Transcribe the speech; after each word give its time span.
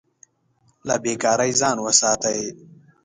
له 0.87 0.95
بې 1.03 1.13
کارۍ 1.23 1.51
ځان 1.61 1.77
وساتئ. 1.81 2.41